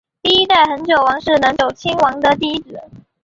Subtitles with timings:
[0.23, 2.89] 第一代恒久王是能久亲王的第一子。